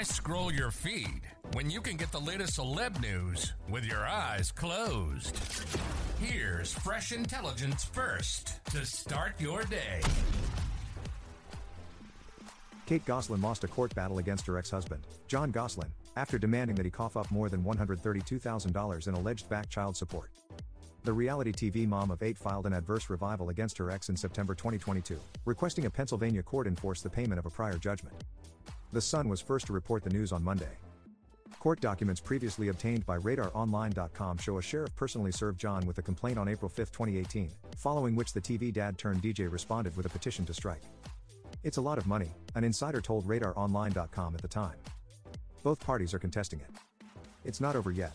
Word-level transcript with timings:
Why 0.00 0.04
scroll 0.04 0.50
your 0.50 0.70
feed 0.70 1.20
when 1.52 1.68
you 1.68 1.82
can 1.82 1.98
get 1.98 2.10
the 2.10 2.18
latest 2.18 2.58
celeb 2.58 3.02
news 3.02 3.52
with 3.68 3.84
your 3.84 4.06
eyes 4.06 4.50
closed? 4.50 5.38
Here's 6.18 6.72
fresh 6.72 7.12
intelligence 7.12 7.84
first 7.84 8.64
to 8.70 8.86
start 8.86 9.38
your 9.38 9.62
day. 9.64 10.00
Kate 12.86 13.04
Gosselin 13.04 13.42
lost 13.42 13.62
a 13.64 13.68
court 13.68 13.94
battle 13.94 14.16
against 14.16 14.46
her 14.46 14.56
ex 14.56 14.70
husband, 14.70 15.06
Jon 15.28 15.50
Gosselin, 15.50 15.90
after 16.16 16.38
demanding 16.38 16.76
that 16.76 16.86
he 16.86 16.90
cough 16.90 17.18
up 17.18 17.30
more 17.30 17.50
than 17.50 17.62
$132,000 17.62 19.06
in 19.06 19.14
alleged 19.14 19.50
back 19.50 19.68
child 19.68 19.98
support. 19.98 20.30
The 21.04 21.12
reality 21.12 21.52
TV 21.52 21.86
mom 21.86 22.10
of 22.10 22.22
eight 22.22 22.38
filed 22.38 22.64
an 22.64 22.72
adverse 22.72 23.10
revival 23.10 23.50
against 23.50 23.76
her 23.76 23.90
ex 23.90 24.08
in 24.08 24.16
September 24.16 24.54
2022, 24.54 25.18
requesting 25.44 25.84
a 25.84 25.90
Pennsylvania 25.90 26.42
court 26.42 26.66
enforce 26.66 27.02
the 27.02 27.10
payment 27.10 27.38
of 27.38 27.44
a 27.44 27.50
prior 27.50 27.76
judgment. 27.76 28.16
The 28.92 29.00
Sun 29.00 29.28
was 29.28 29.40
first 29.40 29.66
to 29.66 29.72
report 29.72 30.02
the 30.02 30.10
news 30.10 30.32
on 30.32 30.42
Monday. 30.42 30.76
Court 31.60 31.80
documents 31.80 32.20
previously 32.20 32.68
obtained 32.68 33.06
by 33.06 33.18
RadarOnline.com 33.18 34.38
show 34.38 34.58
a 34.58 34.62
sheriff 34.62 34.96
personally 34.96 35.30
served 35.30 35.60
Jon 35.60 35.86
with 35.86 35.98
a 35.98 36.02
complaint 36.02 36.38
on 36.38 36.48
April 36.48 36.68
5, 36.68 36.90
2018, 36.90 37.50
following 37.76 38.16
which 38.16 38.32
the 38.32 38.40
TV 38.40 38.72
dad 38.72 38.98
turned 38.98 39.22
DJ 39.22 39.50
responded 39.50 39.96
with 39.96 40.06
a 40.06 40.08
petition 40.08 40.44
to 40.46 40.54
strike. 40.54 40.82
It's 41.62 41.76
a 41.76 41.80
lot 41.80 41.98
of 41.98 42.08
money, 42.08 42.32
an 42.56 42.64
insider 42.64 43.00
told 43.00 43.28
RadarOnline.com 43.28 44.34
at 44.34 44.42
the 44.42 44.48
time. 44.48 44.76
Both 45.62 45.78
parties 45.78 46.12
are 46.12 46.18
contesting 46.18 46.58
it. 46.60 46.70
It's 47.44 47.60
not 47.60 47.76
over 47.76 47.92
yet. 47.92 48.14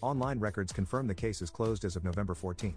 Online 0.00 0.38
records 0.38 0.72
confirm 0.72 1.08
the 1.08 1.14
case 1.14 1.42
is 1.42 1.50
closed 1.50 1.84
as 1.84 1.96
of 1.96 2.04
November 2.04 2.36
14. 2.36 2.76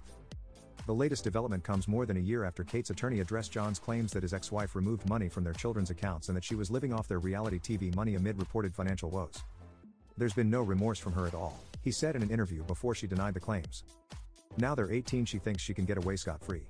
The 0.86 0.94
latest 0.94 1.24
development 1.24 1.64
comes 1.64 1.88
more 1.88 2.06
than 2.06 2.18
a 2.18 2.22
year 2.22 2.44
after 2.44 2.64
Kate's 2.64 2.90
attorney 2.90 3.20
addressed 3.20 3.52
Jon's 3.52 3.80
claims 3.80 4.12
that 4.12 4.24
his 4.24 4.34
ex 4.34 4.52
wife 4.52 4.76
removed 4.76 5.08
money 5.08 5.30
from 5.30 5.44
their 5.44 5.54
children's 5.54 5.90
accounts 5.90 6.28
and 6.28 6.36
that 6.36 6.44
she 6.44 6.56
was 6.56 6.72
living 6.72 6.94
off 6.94 7.08
their 7.08 7.20
reality 7.20 7.60
TV 7.60 7.96
money 7.96 8.16
amid 8.16 8.40
reported 8.40 8.74
financial 8.74 9.10
woes. 9.10 9.44
There's 10.18 10.34
been 10.34 10.50
no 10.50 10.62
remorse 10.62 11.00
from 11.00 11.14
her 11.14 11.28
at 11.28 11.36
all, 11.36 11.60
he 11.82 11.92
said 11.92 12.16
in 12.16 12.24
an 12.24 12.32
interview 12.32 12.64
before 12.64 12.96
she 12.96 13.08
denied 13.08 13.34
the 13.34 13.40
claims. 13.40 13.84
Now 14.58 14.76
they're 14.76 14.92
18, 14.92 15.26
she 15.26 15.38
thinks 15.38 15.62
she 15.62 15.74
can 15.74 15.86
get 15.86 15.98
away 15.98 16.16
scot 16.16 16.44
free. 16.44 16.64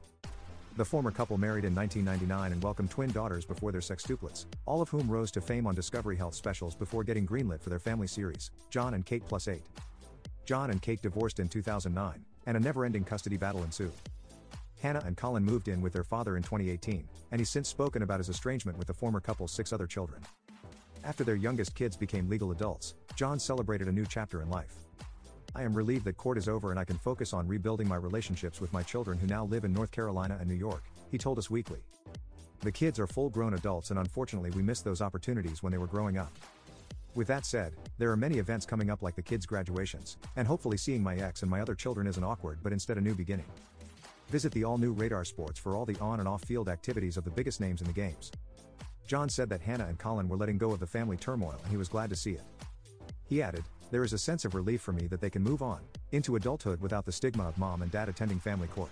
The 0.77 0.85
former 0.85 1.11
couple 1.11 1.37
married 1.37 1.65
in 1.65 1.75
1999 1.75 2.53
and 2.53 2.63
welcomed 2.63 2.91
twin 2.91 3.11
daughters 3.11 3.45
before 3.45 3.71
their 3.71 3.81
sextuplets, 3.81 4.45
all 4.65 4.81
of 4.81 4.89
whom 4.89 5.09
rose 5.09 5.31
to 5.31 5.41
fame 5.41 5.67
on 5.67 5.75
Discovery 5.75 6.15
Health 6.15 6.35
specials 6.35 6.75
before 6.75 7.03
getting 7.03 7.27
greenlit 7.27 7.61
for 7.61 7.69
their 7.69 7.79
family 7.79 8.07
series, 8.07 8.51
Jon 8.69 8.93
and 8.93 9.05
Kate 9.05 9.25
Plus 9.27 9.47
8. 9.47 9.61
Jon 10.45 10.69
and 10.69 10.81
Kate 10.81 11.01
divorced 11.01 11.39
in 11.39 11.49
2009, 11.49 12.25
and 12.45 12.57
a 12.57 12.59
never 12.59 12.85
ending 12.85 13.03
custody 13.03 13.37
battle 13.37 13.63
ensued. 13.63 13.93
Hannah 14.81 15.03
and 15.05 15.15
Colin 15.15 15.43
moved 15.43 15.67
in 15.67 15.81
with 15.81 15.93
their 15.93 16.03
father 16.03 16.37
in 16.37 16.43
2018, 16.43 17.07
and 17.31 17.39
he's 17.39 17.49
since 17.49 17.69
spoken 17.69 18.01
about 18.01 18.19
his 18.19 18.29
estrangement 18.29 18.77
with 18.77 18.87
the 18.87 18.93
former 18.93 19.19
couple's 19.19 19.51
six 19.51 19.71
other 19.71 19.87
children. 19.87 20.21
After 21.03 21.23
their 21.23 21.35
youngest 21.35 21.75
kids 21.75 21.95
became 21.95 22.29
legal 22.29 22.51
adults, 22.51 22.95
Jon 23.15 23.39
celebrated 23.39 23.87
a 23.87 23.91
new 23.91 24.05
chapter 24.05 24.41
in 24.41 24.49
life. 24.49 24.75
I 25.53 25.63
am 25.63 25.73
relieved 25.73 26.05
that 26.05 26.17
court 26.17 26.37
is 26.37 26.47
over 26.47 26.71
and 26.71 26.79
I 26.79 26.85
can 26.85 26.97
focus 26.97 27.33
on 27.33 27.47
rebuilding 27.47 27.87
my 27.87 27.97
relationships 27.97 28.61
with 28.61 28.71
my 28.71 28.83
children 28.83 29.17
who 29.17 29.27
now 29.27 29.45
live 29.45 29.65
in 29.65 29.73
North 29.73 29.91
Carolina 29.91 30.37
and 30.39 30.49
New 30.49 30.55
York, 30.55 30.83
he 31.09 31.17
told 31.17 31.37
Us 31.37 31.49
Weekly. 31.49 31.79
The 32.61 32.71
kids 32.71 32.99
are 32.99 33.07
full 33.07 33.29
grown 33.29 33.55
adults 33.55 33.89
and 33.89 33.99
unfortunately 33.99 34.51
we 34.51 34.61
missed 34.61 34.85
those 34.85 35.01
opportunities 35.01 35.61
when 35.61 35.71
they 35.71 35.77
were 35.77 35.87
growing 35.87 36.17
up. 36.17 36.31
With 37.13 37.27
that 37.27 37.45
said, 37.45 37.73
there 37.97 38.09
are 38.09 38.17
many 38.17 38.37
events 38.37 38.65
coming 38.65 38.89
up 38.89 39.01
like 39.01 39.15
the 39.15 39.21
kids' 39.21 39.45
graduations, 39.45 40.17
and 40.37 40.47
hopefully 40.47 40.77
seeing 40.77 41.03
my 41.03 41.17
ex 41.17 41.41
and 41.41 41.51
my 41.51 41.59
other 41.59 41.75
children 41.75 42.07
isn't 42.07 42.23
awkward 42.23 42.59
but 42.63 42.71
instead 42.71 42.97
a 42.97 43.01
new 43.01 43.13
beginning. 43.13 43.45
Visit 44.29 44.53
the 44.53 44.63
all 44.63 44.77
new 44.77 44.93
Radar 44.93 45.25
Sports 45.25 45.59
for 45.59 45.75
all 45.75 45.85
the 45.85 45.99
on 45.99 46.19
and 46.19 46.27
off 46.27 46.45
field 46.45 46.69
activities 46.69 47.17
of 47.17 47.25
the 47.25 47.29
biggest 47.29 47.59
names 47.59 47.81
in 47.81 47.87
the 47.87 47.93
games. 47.93 48.31
Jon 49.07 49.27
said 49.27 49.49
that 49.49 49.59
Hannah 49.59 49.87
and 49.87 49.99
Colin 49.99 50.29
were 50.29 50.37
letting 50.37 50.57
go 50.57 50.71
of 50.71 50.79
the 50.79 50.87
family 50.87 51.17
turmoil 51.17 51.57
and 51.61 51.69
he 51.69 51.75
was 51.75 51.89
glad 51.89 52.09
to 52.11 52.15
see 52.15 52.31
it. 52.31 52.43
He 53.27 53.41
added, 53.41 53.65
There 53.91 54.05
is 54.05 54.13
a 54.13 54.17
sense 54.17 54.45
of 54.45 54.55
relief 54.55 54.79
for 54.81 54.93
me 54.93 55.07
that 55.07 55.19
they 55.19 55.29
can 55.29 55.43
move 55.43 55.61
on 55.61 55.81
into 56.13 56.37
adulthood 56.37 56.79
without 56.79 57.05
the 57.05 57.11
stigma 57.11 57.45
of 57.45 57.57
mom 57.57 57.81
and 57.81 57.91
dad 57.91 58.07
attending 58.07 58.39
family 58.39 58.69
court. 58.69 58.91